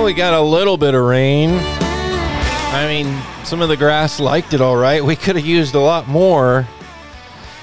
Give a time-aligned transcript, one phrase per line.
[0.00, 1.50] Well, we got a little bit of rain.
[1.52, 5.04] I mean, some of the grass liked it all right.
[5.04, 6.66] We could have used a lot more.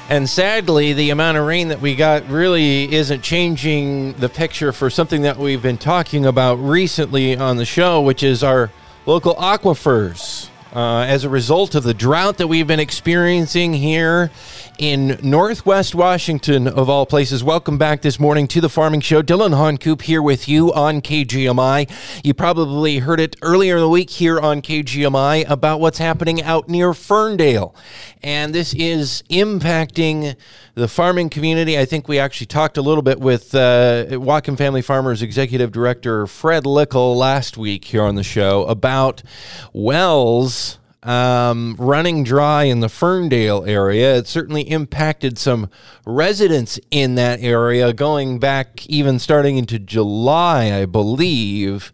[0.08, 4.92] And sadly, the amount of rain that we got really isn't changing the picture for
[4.92, 8.70] something that we've been talking about recently on the show, which is our
[9.08, 10.50] local aquifers.
[10.78, 14.30] Uh, as a result of the drought that we've been experiencing here
[14.78, 17.44] in Northwest Washington, of all places.
[17.44, 19.24] Welcome back this morning to the Farming Show.
[19.24, 21.90] Dillon Honcoop here with you on KGMI.
[22.24, 26.70] You probably heard it earlier in the week here on KGMI about what's happening out
[26.70, 27.74] near Ferndale.
[28.22, 30.36] And this is impacting
[30.76, 31.80] the farming community.
[31.80, 36.28] I think we actually talked a little bit with uh, Whatcom Family Farmers Executive Director
[36.28, 39.24] Fred Likkel last week here on the show about
[39.74, 40.67] wells
[41.08, 44.18] um, running dry in the Ferndale area.
[44.18, 45.70] It certainly impacted some
[46.06, 51.94] residents in that area going back even starting into July, I believe.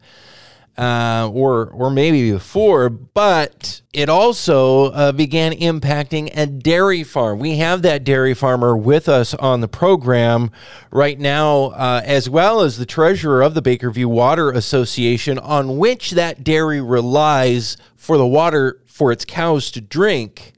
[0.76, 7.38] Uh, or or maybe before, but it also uh, began impacting a dairy farm.
[7.38, 10.50] We have that dairy farmer with us on the program
[10.90, 16.10] right now, uh, as well as the treasurer of the Bakerview Water Association, on which
[16.12, 20.53] that dairy relies for the water for its cows to drink.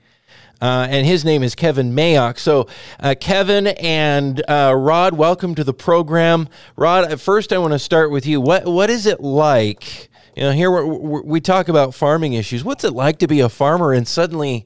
[0.66, 2.40] Uh, and his name is Kevin Mayock.
[2.40, 2.68] So,
[3.00, 6.50] uh, Kevin and uh, Rod, welcome to the program.
[6.76, 8.42] Rod, first, I want to start with you.
[8.42, 10.10] What what is it like?
[10.36, 12.64] You know, here we're, we're, we talk about farming issues.
[12.64, 14.66] What's it like to be a farmer and suddenly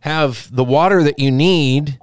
[0.00, 2.00] have the water that you need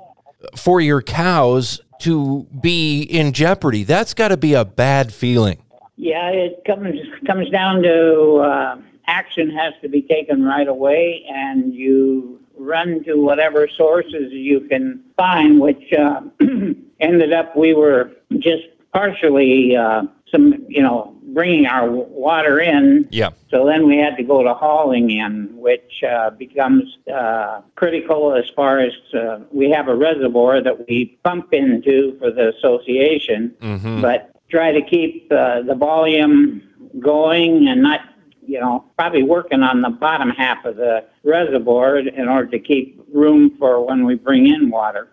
[0.55, 3.83] for your cows to be in jeopardy?
[3.83, 5.61] That's got to be a bad feeling.
[5.97, 11.73] Yeah, it comes comes down to uh, action has to be taken right away, and
[11.73, 16.21] you run to whatever sources you can find, which uh,
[16.99, 23.07] ended up we were just partially uh, some, you know, bringing our water in.
[23.11, 23.29] Yeah.
[23.51, 28.49] So then we had to go to hauling in, which uh, becomes uh, critical as
[28.55, 34.01] far as uh, we have a reservoir that we pump into for the association, Mm-hmm.
[34.01, 36.61] but try to keep uh, the volume
[36.99, 38.01] going and not,
[38.45, 43.03] you know, probably working on the bottom half of the reservoir in order to keep
[43.13, 45.09] room for when we bring in water.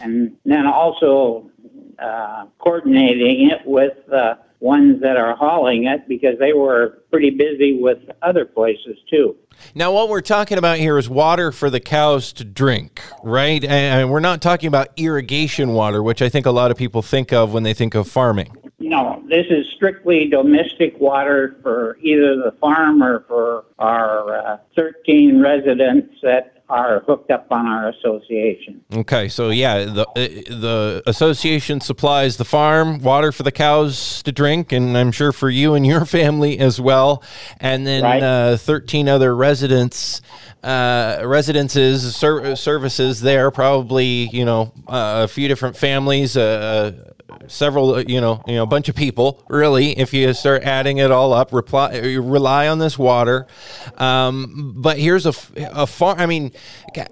[0.00, 1.50] And then also
[1.98, 7.78] uh, coordinating it with uh, ones that are hauling it because they were pretty busy
[7.80, 9.36] with other places too.
[9.74, 13.62] Now, what we're talking about here is water for the cows to drink, right?
[13.62, 17.32] And we're not talking about irrigation water, which I think a lot of people think
[17.32, 18.56] of when they think of farming.
[18.82, 25.40] No, this is strictly domestic water for either the farm or for our uh, 13
[25.40, 28.82] residents that are hooked up on our association.
[28.94, 34.32] Okay, so yeah, the uh, the association supplies the farm water for the cows to
[34.32, 37.22] drink, and I'm sure for you and your family as well.
[37.60, 38.22] And then Right.
[38.22, 40.22] uh, 13 other residents,
[40.62, 43.50] uh, residences, ser- services there.
[43.50, 46.38] Probably you know uh, a few different families.
[46.38, 47.11] Uh,
[47.46, 49.44] several, uh, you know, you know, a bunch of people.
[49.48, 53.46] Really, if you start adding it all up, reply, rely on this water.
[53.98, 56.18] Um, but here's a, a farm.
[56.18, 56.52] I mean,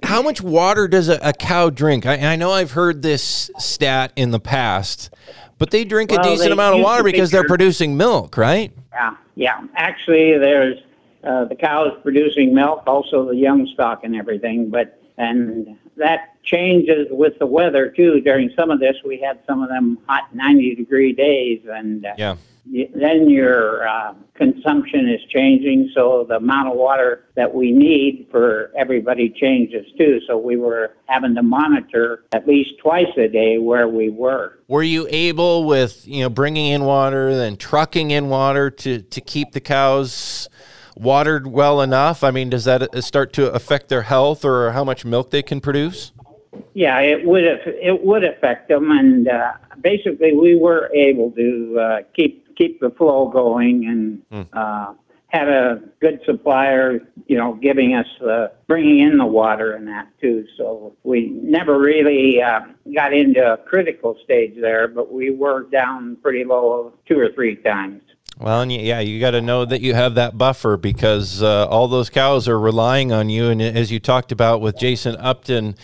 [0.02, 2.06] how much water does a, a cow drink?
[2.06, 5.10] I, I know I've heard this stat in the past,
[5.58, 8.72] but they drink a decent amount of water because they're producing milk, right?
[8.92, 9.66] Yeah, yeah.
[9.76, 10.78] Actually, there's
[11.22, 14.70] uh, the cows producing milk, also the young stock and everything.
[14.70, 18.20] But and that changes with the weather too.
[18.20, 22.14] During some of this, we had some of them hot 90 degree days, and uh,
[22.18, 22.36] Yeah.
[22.72, 25.90] y- then your uh, consumption is changing.
[25.94, 30.20] So the amount of water that we need for everybody changes too.
[30.26, 34.58] So we were having to monitor at least twice a day where we were.
[34.68, 39.20] Were you able with you know bringing in water, then trucking in water to to
[39.20, 40.48] keep the cows
[40.96, 42.24] watered well enough?
[42.24, 45.42] I mean, does that uh, start to affect their health or how much milk they
[45.42, 46.12] can produce?
[46.74, 51.98] Yeah, it would it would affect them, and uh, basically we were able to uh,
[52.14, 53.86] keep keep the flow going
[54.32, 54.94] and uh,
[55.30, 60.08] had a good supplier, you know, giving us the bringing in the water and that
[60.20, 60.44] too.
[60.56, 62.60] So we never really uh,
[62.94, 67.56] got into a critical stage there, but we were down pretty low two or three
[67.56, 68.02] times.
[68.40, 71.66] Well, and y- yeah, you got to know that you have that buffer because uh,
[71.66, 73.48] all those cows are relying on you.
[73.50, 75.74] And as you talked about with Jason Upton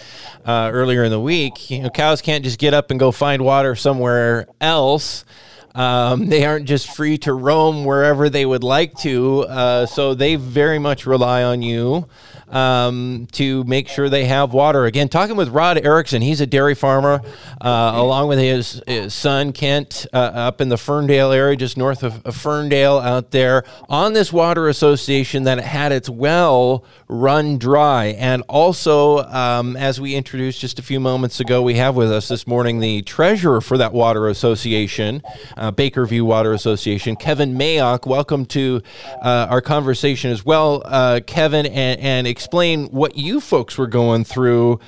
[0.46, 3.44] uh, earlier in the week, you know, cows can't just get up and go find
[3.44, 5.26] water somewhere else.
[5.74, 10.36] Um, they aren't just free to roam wherever they would like to, uh, so they
[10.36, 12.08] very much rely on you
[12.48, 14.84] um, to make sure they have water.
[14.84, 17.20] Again, talking with Rod Erickson, he's a dairy farmer,
[17.60, 22.02] uh, along with his, his son Kent, uh, up in the Ferndale area, just north
[22.02, 28.06] of, of Ferndale, out there on this water association that had its well run dry,
[28.06, 32.28] and also um, as we introduced just a few moments ago, we have with us
[32.28, 35.22] this morning the treasurer for that water association,
[35.56, 38.06] uh, Bakerview Water Association, Kevin Mayock.
[38.06, 38.82] Welcome to
[39.22, 44.22] uh, our conversation as well, uh, Kevin, and, and explain what you folks were going
[44.22, 44.78] through.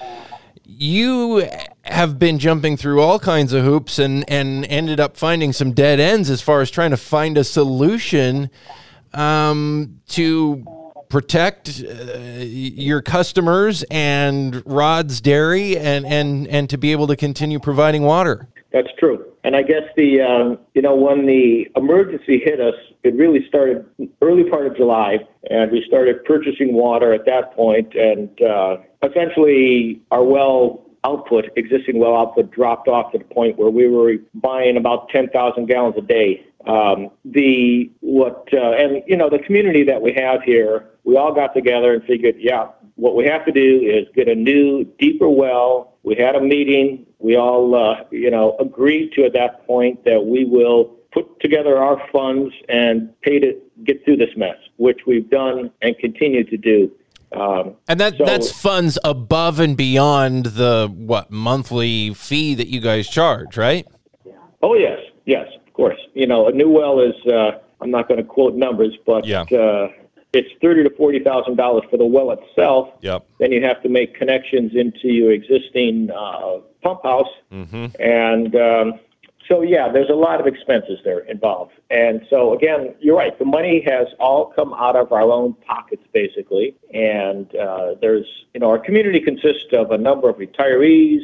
[0.64, 1.48] You
[1.82, 5.98] have been jumping through all kinds of hoops and, and ended up finding some dead
[5.98, 8.50] ends as far as trying to find a solution
[9.14, 10.62] um, to
[11.08, 17.58] protect uh, your customers and Rod's Dairy and, and, and to be able to continue
[17.58, 18.46] providing water.
[18.74, 19.24] That's true.
[19.48, 23.82] And I guess the, um, you know, when the emergency hit us, it really started
[24.20, 30.02] early part of July, and we started purchasing water at that point, and uh, essentially
[30.10, 34.76] our well output, existing well output, dropped off to the point where we were buying
[34.76, 36.44] about 10,000 gallons a day.
[36.66, 41.32] Um, the what uh, and you know the community that we have here we all
[41.32, 45.26] got together and figured, yeah, what we have to do is get a new, deeper
[45.26, 45.94] well.
[46.08, 47.05] We had a meeting.
[47.19, 51.76] We all, uh, you know, agreed to at that point that we will put together
[51.76, 56.56] our funds and pay to get through this mess, which we've done and continue to
[56.56, 56.90] do.
[57.32, 62.81] Um, and that so, that's funds above and beyond the what monthly fee that you
[62.81, 63.87] guys charge, right?
[64.62, 66.00] Oh yes, yes, of course.
[66.14, 67.14] You know, a new well is.
[67.31, 69.43] Uh, I'm not going to quote numbers, but yeah.
[69.43, 69.88] uh,
[70.32, 72.88] it's thirty to forty thousand dollars for the well itself.
[73.00, 73.26] Yep.
[73.38, 77.86] Then you have to make connections into your existing uh, pump house, mm-hmm.
[78.00, 79.00] and um,
[79.48, 81.72] so yeah, there's a lot of expenses there involved.
[81.90, 83.36] And so again, you're right.
[83.38, 88.60] The money has all come out of our own pockets basically, and uh, there's you
[88.60, 91.20] know our community consists of a number of retirees.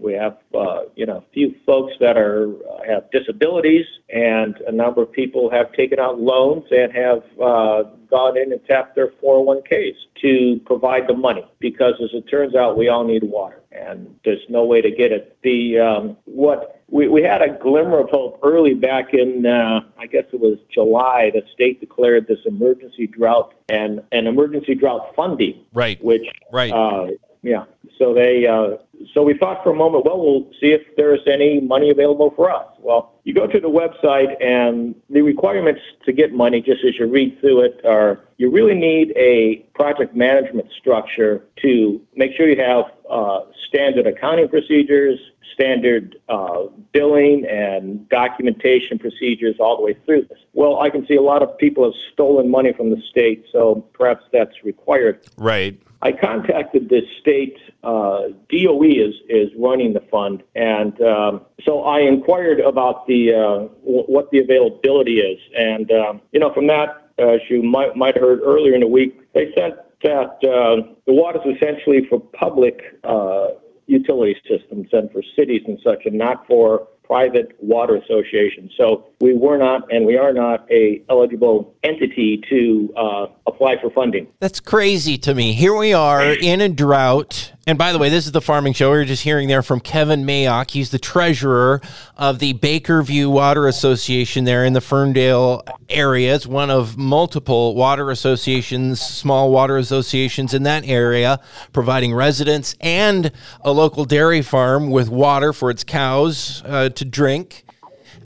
[0.00, 4.72] We have, uh, you know, a few folks that are uh, have disabilities, and a
[4.72, 9.94] number of people have taken out loans and have gone in and tapped their 401ks
[10.22, 14.42] to provide the money because, as it turns out, we all need water, and there's
[14.48, 15.38] no way to get it.
[15.44, 20.06] The um, what we, we had a glimmer of hope early back in, uh, I
[20.06, 21.30] guess it was July.
[21.32, 26.02] The state declared this emergency drought and an emergency drought funding, right?
[26.02, 26.72] Which right.
[26.72, 27.08] Uh,
[27.42, 27.64] yeah.
[27.98, 28.78] So they, uh,
[29.14, 32.50] so we thought for a moment, well, we'll see if there's any money available for
[32.50, 32.66] us.
[32.80, 37.06] Well, you go to the website, and the requirements to get money, just as you
[37.06, 42.60] read through it, are you really need a project management structure to make sure you
[42.60, 45.18] have uh, standard accounting procedures,
[45.54, 50.38] standard uh, billing and documentation procedures all the way through this.
[50.52, 53.86] Well, I can see a lot of people have stolen money from the state, so
[53.92, 55.26] perhaps that's required.
[55.36, 55.80] Right.
[56.00, 57.58] I contacted the state.
[57.82, 63.58] Uh, DOE is is running the fund, and um, so I inquired about the uh,
[63.84, 68.14] w- what the availability is, and um, you know from that, as you might might
[68.14, 72.20] have heard earlier in the week, they said that uh, the water is essentially for
[72.20, 73.48] public uh,
[73.88, 78.70] utility systems and for cities and such, and not for private water association.
[78.76, 83.90] So we were not and we are not a eligible entity to uh, apply for
[83.90, 84.28] funding.
[84.40, 85.54] That's crazy to me.
[85.54, 87.52] Here we are in a drought.
[87.66, 88.92] And by the way, this is the farming show.
[88.92, 90.70] We are just hearing there from Kevin Mayock.
[90.70, 91.82] He's the treasurer
[92.16, 96.34] of the Bakerview Water Association there in the Ferndale area.
[96.34, 101.40] It's one of multiple water associations, small water associations in that area,
[101.74, 107.64] providing residents and a local dairy farm with water for its cows uh, to drink.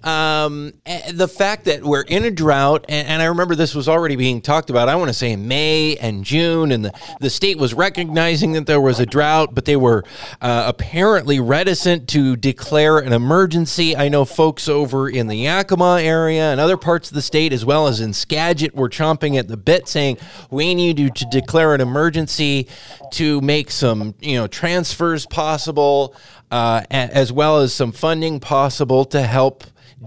[0.04, 0.72] Um,
[1.12, 4.40] the fact that we're in a drought, and, and, I remember this was already being
[4.40, 7.72] talked about, I want to say in May and June, and the, the state was
[7.72, 10.02] recognizing that there was a drought, but they were
[10.40, 13.96] uh, apparently reticent to declare an emergency.
[13.96, 17.64] I know folks over in the Yakima area and other parts of the state, as
[17.64, 20.18] well as in Skagit, were chomping at the bit saying,
[20.50, 22.66] we need you to declare an emergency
[23.12, 26.16] to make some, you know, transfers possible.
[26.50, 29.64] Uh, as well as some funding possible to help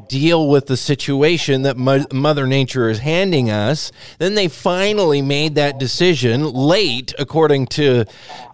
[0.08, 3.92] deal with the situation that Mo- Mother Nature is handing us.
[4.20, 8.06] Then they finally made that decision late, according to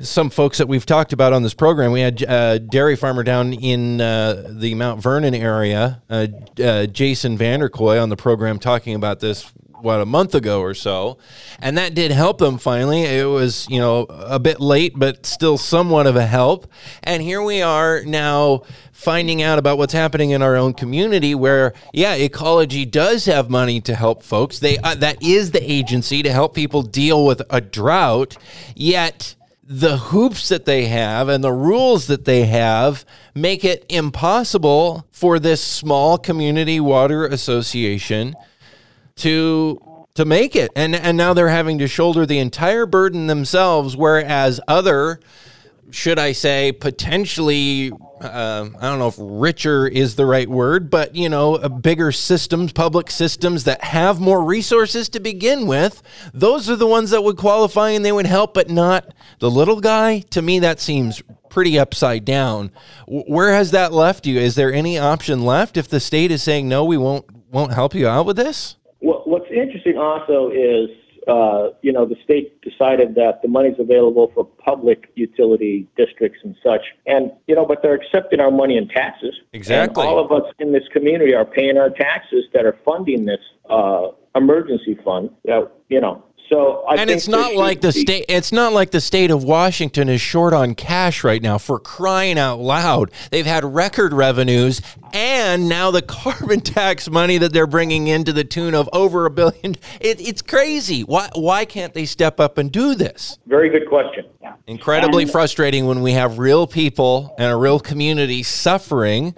[0.01, 1.91] some folks that we've talked about on this program.
[1.91, 6.27] We had a uh, dairy farmer down in uh, the Mount Vernon area, uh,
[6.61, 10.73] uh, Jason Vander Kooy, on the program talking about this what a month ago or
[10.73, 11.17] so,
[11.59, 13.03] and that did help them finally.
[13.03, 16.71] It was you know a bit late, but still somewhat of a help.
[17.03, 18.63] And here we are now
[19.01, 23.81] finding out about what's happening in our own community where yeah ecology does have money
[23.81, 27.59] to help folks they uh, that is the agency to help people deal with a
[27.59, 28.37] drought
[28.75, 29.33] yet
[29.63, 35.39] the hoops that they have and the rules that they have make it impossible for
[35.39, 38.35] this small community water association
[39.21, 39.79] to
[40.13, 44.59] to make it and and now they're having to shoulder the entire burden themselves whereas
[44.67, 45.19] other
[45.91, 51.15] should I say, potentially, uh, I don't know if richer is the right word, but,
[51.15, 56.01] you know, bigger systems, public systems that have more resources to begin with,
[56.33, 59.81] those are the ones that would qualify and they would help, but not the little
[59.81, 60.19] guy.
[60.31, 62.71] To me, that seems pretty upside down.
[63.07, 64.39] Where has that left you?
[64.39, 67.93] Is there any option left if the state is saying, no, we won't, won't help
[67.93, 68.77] you out with this?
[69.01, 70.89] Well, what's interesting also is
[71.27, 76.55] uh, you know, the state decided that the money's available for public utility districts and
[76.63, 76.81] such.
[77.05, 79.35] And, you know, but they're accepting our money in taxes.
[79.53, 80.03] Exactly.
[80.03, 83.39] And all of us in this community are paying our taxes that are funding this
[83.69, 88.25] uh, emergency fund that, you know, so I and it's not like the state.
[88.27, 91.57] It's not like the state of Washington is short on cash right now.
[91.57, 94.81] For crying out loud, they've had record revenues,
[95.13, 99.25] and now the carbon tax money that they're bringing in to the tune of over
[99.25, 99.77] a billion.
[100.01, 101.03] It, it's crazy.
[101.03, 101.29] Why?
[101.35, 103.39] Why can't they step up and do this?
[103.47, 104.25] Very good question.
[104.41, 104.55] Yeah.
[104.67, 109.35] Incredibly and- frustrating when we have real people and a real community suffering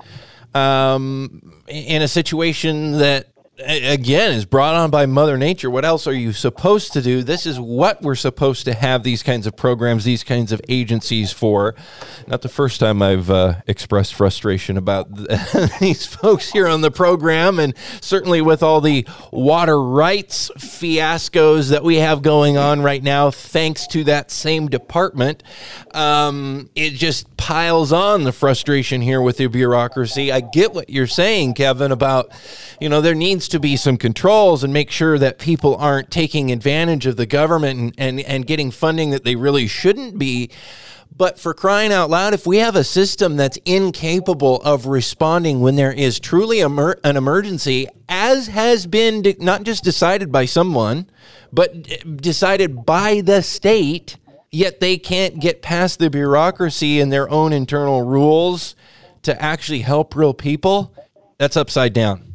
[0.55, 3.27] um, in a situation that
[3.65, 5.69] again is brought on by mother nature.
[5.69, 7.23] What else are you supposed to do?
[7.23, 11.31] This is what we're supposed to have these kinds of programs these kinds of agencies
[11.31, 11.75] for.
[12.27, 15.07] Not the first time i've uh, expressed frustration about
[15.79, 21.83] these folks here on the program and certainly with all the water rights fiascos that
[21.83, 25.43] we have going on right now thanks to that same department
[25.91, 30.31] um, it just piles on the frustration here with the bureaucracy.
[30.31, 32.31] I get what you're saying kevin about
[32.79, 36.51] you know there needs to be some controls and make sure that people aren't taking
[36.51, 40.49] advantage of the government and, and, and getting funding that they really shouldn't be.
[41.15, 45.75] But for crying out loud, if we have a system that's incapable of responding when
[45.75, 51.07] there is truly emer- an emergency, as has been de- not just decided by someone,
[51.51, 54.17] but d- decided by the state,
[54.49, 58.75] yet they can't get past the bureaucracy and their own internal rules
[59.21, 60.91] to actually help real people,
[61.37, 62.32] that's upside down.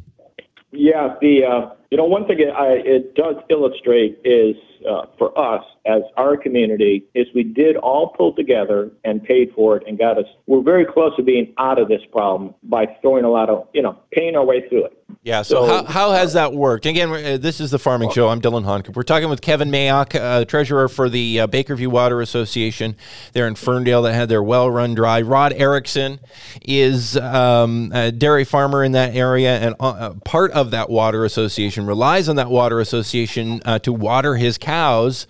[0.71, 4.55] Yeah, the uh, you know one thing it, I, it does illustrate is
[4.87, 9.77] uh, for us as our community is we did all pull together and paid for
[9.77, 10.25] it and got us.
[10.45, 13.81] We're very close to being out of this problem by throwing a lot of you
[13.81, 14.98] know paying our way through it.
[15.23, 15.41] Yeah.
[15.41, 16.85] So, so how, how has that worked?
[16.85, 18.29] Again, uh, this is the Farming Show.
[18.29, 18.95] I'm Dillon Honcoop.
[18.95, 22.95] We're talking with Kevin Mayock, uh, treasurer for the uh, Bakerview Water Association
[23.33, 25.21] there in Ferndale that had their well run dry.
[25.21, 26.19] Rod Erickson
[26.61, 31.85] is um, a dairy farmer in that area and uh, part of that water association
[31.85, 35.27] relies on that water association uh, to water his cows.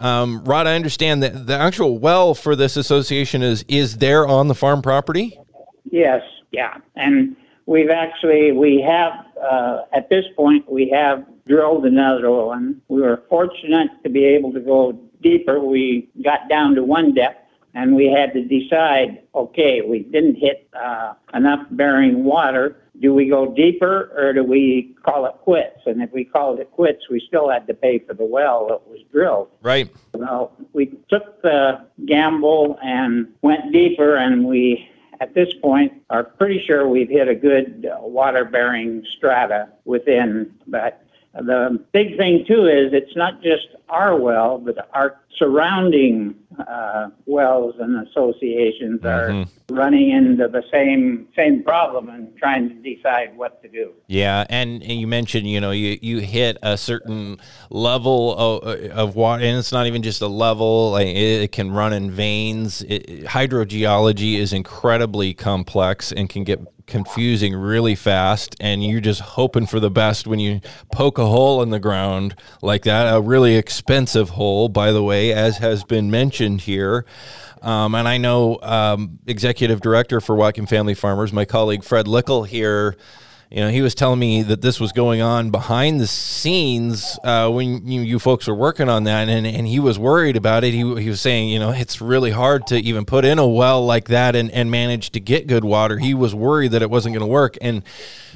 [0.00, 4.48] Um, Rod, I understand that the actual well for this association is is there on
[4.48, 5.38] the farm property.
[5.90, 6.22] Yes.
[6.50, 6.78] Yeah.
[6.94, 12.80] And We've actually, we have, uh, at this point, we have drilled another one.
[12.88, 15.60] We were fortunate to be able to go deeper.
[15.60, 17.44] We got down to one depth
[17.74, 22.76] and we had to decide, okay, we didn't hit uh, enough bearing water.
[23.00, 25.80] Do we go deeper or do we call it quits?
[25.86, 28.86] And if we called it quits, we still had to pay for the well that
[28.88, 29.48] was drilled.
[29.62, 29.90] Right.
[30.12, 34.88] Well, we took the gamble and went deeper and we
[35.20, 40.54] at this point are pretty sure we've hit a good water bearing strata within.
[40.66, 41.03] But
[41.34, 46.34] the big thing too is it's not just our well, but our surrounding
[46.68, 49.42] uh, wells and associations mm-hmm.
[49.42, 53.92] are running into the same same problem and trying to decide what to do.
[54.06, 57.38] Yeah, and, and you mentioned you know you you hit a certain
[57.70, 61.72] level of, of water, and it's not even just a level; like it, it can
[61.72, 62.82] run in veins.
[62.82, 69.66] It, hydrogeology is incredibly complex and can get confusing really fast and you're just hoping
[69.66, 70.60] for the best when you
[70.92, 73.14] poke a hole in the ground like that.
[73.14, 77.04] A really expensive hole by the way as has been mentioned here.
[77.62, 82.46] Um, and i know um, executive director for Whatcom family farmers my colleague fred likkel
[82.46, 82.94] here
[83.50, 87.48] you know, he was telling me that this was going on behind the scenes uh,
[87.50, 90.72] when you, you folks were working on that, and, and he was worried about it.
[90.72, 93.84] He, he was saying, you know, it's really hard to even put in a well
[93.84, 95.98] like that and, and manage to get good water.
[95.98, 97.56] He was worried that it wasn't going to work.
[97.60, 97.82] And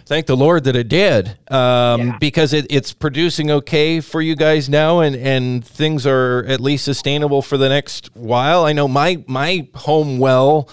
[0.08, 2.16] Thank the Lord that it did, um, yeah.
[2.18, 6.86] because it, it's producing okay for you guys now, and, and things are at least
[6.86, 8.64] sustainable for the next while.
[8.64, 10.70] I know my my home well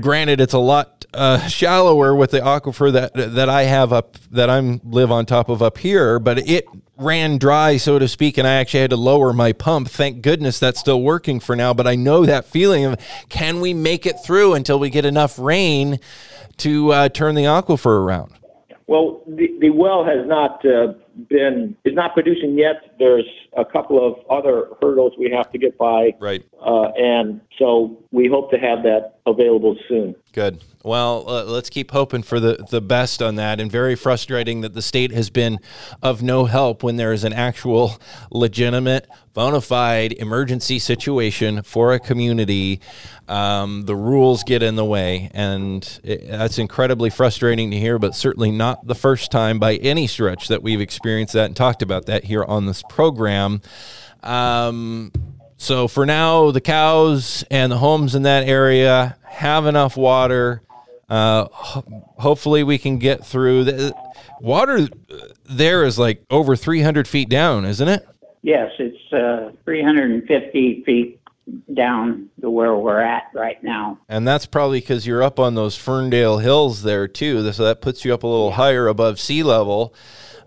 [0.00, 4.48] granted it's a lot uh, shallower with the aquifer that that I have up that
[4.48, 8.46] I'm live on top of up here, but it ran dry, so to speak, and
[8.46, 9.88] I actually had to lower my pump.
[9.88, 11.74] Thank goodness that's still working for now.
[11.74, 15.38] But I know that feeling of can we make it through until we get enough
[15.38, 15.98] rain
[16.58, 18.34] to uh, turn the aquifer around?
[18.86, 20.94] Well, the, the well has not uh,
[21.28, 22.94] been is not producing yet.
[22.98, 23.26] There's
[23.56, 26.14] a couple of other hurdles we have to get by.
[26.20, 26.44] Right.
[26.60, 30.14] Uh, and so we hope to have that available soon.
[30.32, 30.62] Good.
[30.82, 33.60] Well, uh, let's keep hoping for the, the best on that.
[33.60, 35.58] And very frustrating that the state has been
[36.02, 38.00] of no help when there is an actual,
[38.30, 42.80] legitimate, bona fide emergency situation for a community.
[43.28, 45.30] Um, the rules get in the way.
[45.34, 50.06] And it, that's incredibly frustrating to hear, but certainly not the first time by any
[50.06, 53.60] stretch that we've experienced that and talked about that here on this program.
[54.22, 55.12] Um,
[55.56, 60.62] so for now, the cows and the homes in that area have enough water.
[61.08, 61.84] Uh, ho-
[62.18, 63.64] hopefully, we can get through.
[63.64, 63.94] The
[64.40, 64.88] water
[65.44, 68.06] there is like over 300 feet down, isn't it?
[68.42, 71.20] Yes, it's uh, 350 feet
[71.74, 73.98] down to where we're at right now.
[74.08, 77.52] And that's probably because you're up on those Ferndale hills there too.
[77.52, 79.94] So that puts you up a little higher above sea level.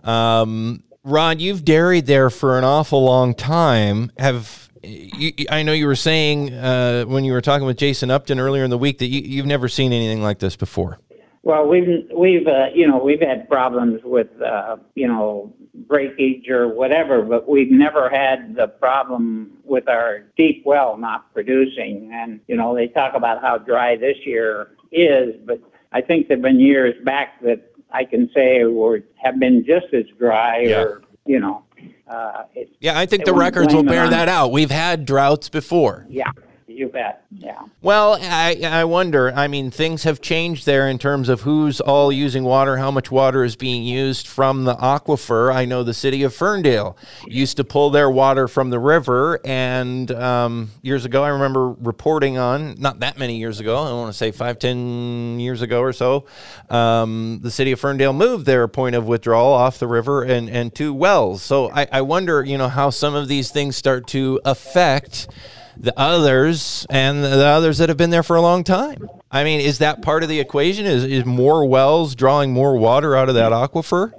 [0.04, 4.12] Um, Rod, you've dairied there for an awful long time.
[4.18, 8.40] Have you, I know you were saying uh, when you were talking with Jason Upton
[8.40, 11.00] earlier in the week that you, have never seen anything like this before.
[11.44, 16.70] Well, we've we've uh, you know we've had problems with uh, you know breakage or
[16.70, 22.12] whatever, but we've never had the problem with our deep well not producing.
[22.14, 25.60] And you know they talk about how dry this year is, but
[25.92, 30.06] I think there've been years back that I can say were have been just as
[30.18, 30.82] dry yeah.
[30.82, 31.64] or you know
[32.08, 32.44] uh,
[32.80, 34.52] yeah, I think the records will bear that out.
[34.52, 36.06] We've had droughts before.
[36.10, 36.32] Yeah,
[36.68, 37.26] you bet.
[37.32, 37.62] Yeah.
[37.82, 39.32] Well, I, I wonder.
[39.36, 43.12] I mean, things have changed there in terms of who's all using water, how much
[43.12, 45.54] water is being used from the aquifer.
[45.54, 50.10] I know the city of Ferndale used to pull their water from the river, and
[50.12, 53.78] um, years ago, I remember reporting on not that many years ago.
[53.78, 56.26] I want to say five, ten years ago or so.
[56.70, 60.74] Um, the city of Ferndale moved their point of withdrawal off the river and and
[60.76, 61.42] to wells.
[61.42, 65.28] So I, I wonder, you know, how some of these things start to affect
[65.78, 69.10] the others and the others that have been there for a long time.
[69.32, 70.86] I mean, is that part of the equation?
[70.86, 74.14] Is is more wells drawing more water out of that aquifer?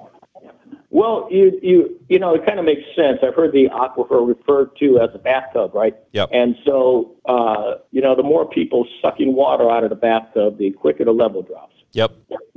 [0.90, 3.18] Well, you you you know, it kind of makes sense.
[3.22, 5.96] I've heard the aquifer referred to as a bathtub, right?
[6.12, 6.28] Yep.
[6.32, 10.70] And so, uh, you know, the more people sucking water out of the bathtub, the
[10.70, 11.74] quicker the level drops.
[11.92, 12.12] Yep.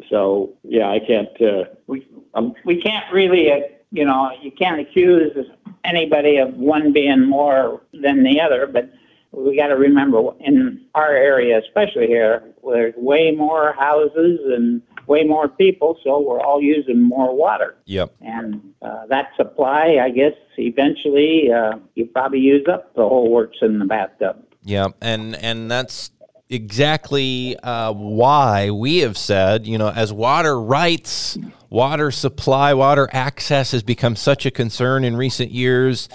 [0.10, 1.30] So, yeah, I can't.
[1.42, 3.60] Uh, we um, we can't really, uh,
[3.92, 5.32] you know, you can't accuse
[5.84, 8.92] anybody of one being more than the other, but
[9.32, 15.24] we got to remember in our area, especially here, there's way more houses and way
[15.24, 17.76] more people, so we're all using more water.
[17.86, 18.16] Yep.
[18.22, 23.58] And uh, that supply, I guess, eventually uh, you probably use up the whole works
[23.62, 24.44] in the bathtub.
[24.64, 26.12] Yeah, and and that's
[26.50, 31.38] exactly uh, why we have said, you know, as water rights,
[31.70, 36.08] water supply, water access has become such a concern in recent years,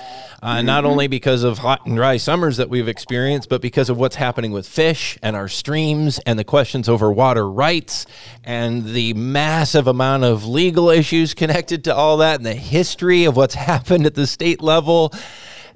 [0.42, 0.66] uh, mm-hmm.
[0.66, 4.16] not only because of hot and dry summers that we've experienced, but because of what's
[4.16, 8.06] happening with fish and our streams and the questions over water rights
[8.44, 13.36] and the massive amount of legal issues connected to all that and the history of
[13.36, 15.12] what's happened at the state level.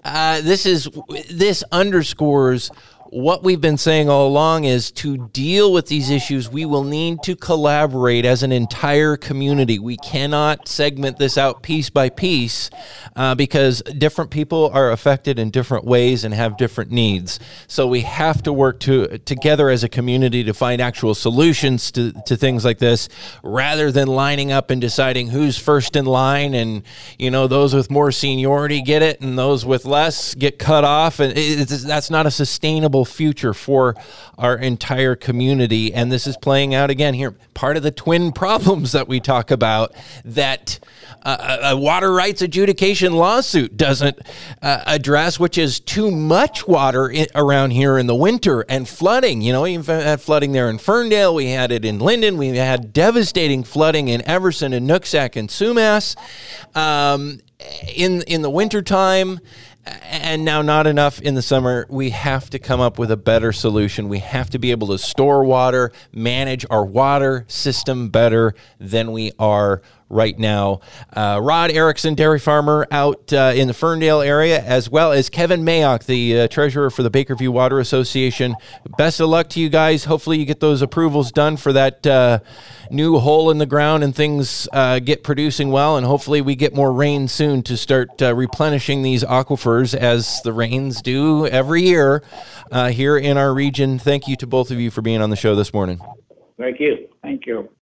[0.04, 0.88] Uh, this is
[1.30, 2.70] this underscores
[3.10, 7.22] what we've been saying all along is to deal with these issues, we will need
[7.22, 9.78] to collaborate as an entire community.
[9.78, 12.70] We cannot segment this out piece by piece
[13.14, 17.38] uh, because different people are affected in different ways and have different needs.
[17.68, 22.12] So we have to work to, together as a community to find actual solutions to,
[22.26, 23.08] to things like this
[23.42, 26.82] rather than lining up and deciding who's first in line and,
[27.18, 31.20] you know, those with more seniority get it and those with less get cut off.
[31.20, 33.94] And that's not a sustainable future for
[34.38, 35.92] our entire community.
[35.92, 37.34] And this is playing out again here.
[37.54, 39.92] Part of the twin problems that we talk about
[40.24, 40.78] that
[41.22, 44.18] uh, a water rights adjudication lawsuit doesn't
[44.62, 49.42] uh, address, which is too much water in, around here in the winter and flooding.
[49.42, 52.92] You know, we had flooding there in Ferndale, we had it in Lynden, we had
[52.92, 56.16] devastating flooding in Everson and Nooksack and Sumas.
[56.76, 57.40] Um,
[57.94, 59.40] in in the wintertime
[59.86, 61.86] and now not enough in the summer.
[61.88, 64.08] We have to come up with a better solution.
[64.08, 69.32] We have to be able to store water, manage our water system better than we
[69.38, 70.80] are right now.
[71.14, 75.62] Uh, Rod Erickson, dairy farmer out uh, in the Ferndale area, as well as Kevin
[75.62, 78.54] Mayock, the uh, treasurer for the Bakerview Water Association.
[78.96, 80.04] Best of luck to you guys.
[80.04, 82.38] Hopefully, you get those approvals done for that uh,
[82.90, 85.96] new hole in the ground and things uh, get producing well.
[85.96, 90.52] And hopefully, we get more rain soon to start uh, replenishing these aquifers as the
[90.52, 92.22] rains do every year
[92.90, 93.98] here in our region.
[93.98, 96.00] Thank you to both of you for being on the show this morning.
[96.58, 97.08] Thank you.
[97.22, 97.68] Thank you.